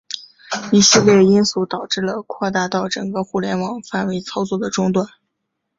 [0.71, 5.07] 这一系列因素导致了扩大到整个互联网范围操作的中断。